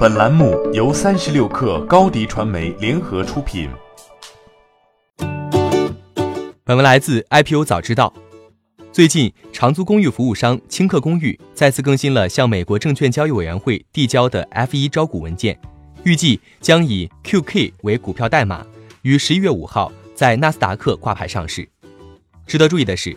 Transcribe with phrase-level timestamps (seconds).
[0.00, 3.68] 本栏目由三十六氪高低传媒联合出品。
[6.64, 8.10] 本文来自 IPO 早知道。
[8.90, 15.60] 最近，长租公寓服务商轻客公寓再次更新了向美国证券交易委员会递交的 F1 招股文件，
[16.04, 18.64] 预计将以 QK 为股票代码，
[19.02, 21.68] 于十一月五号在纳斯达克挂牌上市。
[22.46, 23.14] 值得注意的是，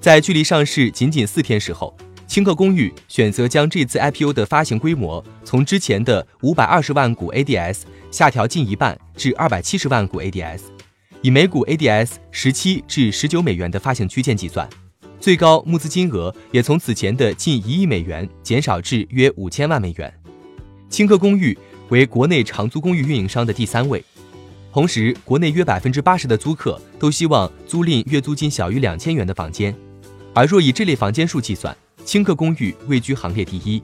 [0.00, 1.94] 在距离上市仅仅四天时候。
[2.34, 10.62] 青客公寓选择将这次 IPO 的发行规模从之前的五百二十万股 ADS 下调近一半至二百七十万股 ADS，
[11.22, 14.68] 以每股 ADS 十七至十九美元的发行区间计算，
[15.20, 20.12] 最高募资金额也从此前的近一亿美元减少至约五千万美元。
[20.90, 21.56] 青客公寓
[21.90, 24.04] 为国内长租公寓运营商的第三位，
[24.72, 29.72] 同时国内约百分之八十的租客都希望租赁月租金小于两千元的房间，
[30.34, 31.72] 而若以这类房间数计算。
[32.04, 33.82] 轻客公寓位居行列第一。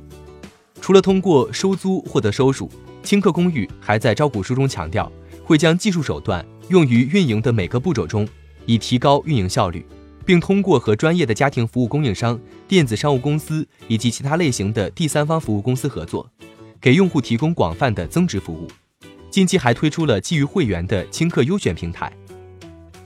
[0.81, 2.71] 除了通过收租获得收入，
[3.03, 5.11] 轻客公寓还在招股书中强调，
[5.45, 8.29] 会将技术手段用于运营的每个步骤中，
[8.67, 9.85] 以提高运营效率，
[10.25, 16.31] 并通过和专业的家庭服务供应商、电子商务公司以及其他类型的第三方服务公司合作，
[16.81, 18.69] 给用户提供广泛的增值服务。
[19.31, 22.13] 近期还推出了基于会员的轻客优选平台。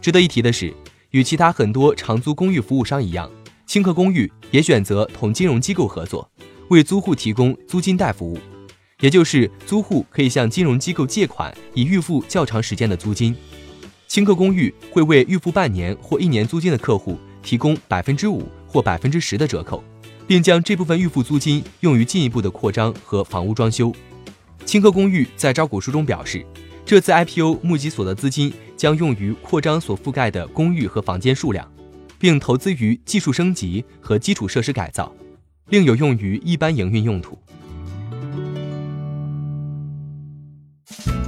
[0.01, 0.73] 值得一提的是，
[1.11, 3.31] 与其他很多长租公寓服务商一样。
[3.75, 6.31] 青客公寓也选择同金融机构合作，
[6.69, 8.39] 为租户提供租金贷服务，
[9.01, 13.35] 也就是租户可以向金融机构借款，以预付较长时间的租金。
[14.07, 19.83] 青客公寓会为预付半年或一年租金的客户提供百分之五或百分之十的折扣，
[20.25, 23.93] 并将这部分预付租金用于进一步的扩张和房屋装修。
[24.65, 26.47] 青客公寓在招股书中表示，
[26.87, 31.69] 这次 IPO 募集所得资金将用于扩张所覆盖的公寓和房间数量。
[32.25, 35.15] 并投资于技术升级和基础设施改造，
[35.69, 37.39] 另有用于一般营运用途。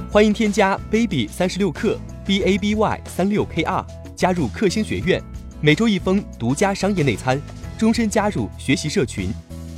[0.09, 5.21] 欢迎添加 baby 三十六克 b a b y 三六 k r 加入克星学院，
[5.61, 7.39] 每周一封独家商业内参，
[7.77, 9.29] 终身加入学习社群，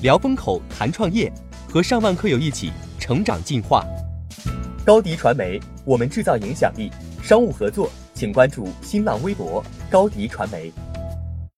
[0.02, 1.30] 聊风口谈创业，
[1.68, 3.86] 和上万课友一起成长进化。
[4.86, 6.90] 高迪传媒，我们制造影响力。
[7.22, 9.62] 商务合作，请关注新浪微博
[9.92, 10.72] 高迪传媒。